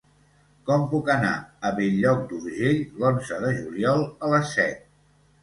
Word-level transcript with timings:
Com 0.69 0.85
puc 0.93 1.11
anar 1.15 1.33
a 1.69 1.71
Bell-lloc 1.79 2.23
d'Urgell 2.31 2.81
l'onze 3.03 3.39
de 3.45 3.53
juliol 3.61 4.03
a 4.09 4.33
les 4.35 4.51
set? 4.57 4.83